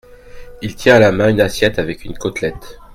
Il 0.63 0.73
tient 0.73 0.95
à 0.95 0.99
la 0.99 1.11
main 1.11 1.29
une 1.29 1.41
assiette 1.41 1.77
avec 1.77 2.05
une 2.05 2.17
côtelette. 2.17 2.79